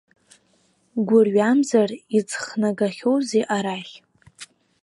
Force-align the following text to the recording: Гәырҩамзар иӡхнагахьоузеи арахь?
Гәырҩамзар 1.07 1.89
иӡхнагахьоузеи 2.17 3.43
арахь? 3.55 3.95